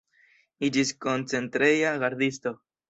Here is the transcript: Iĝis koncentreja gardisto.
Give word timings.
Iĝis 0.69 0.93
koncentreja 1.07 1.97
gardisto. 2.07 2.59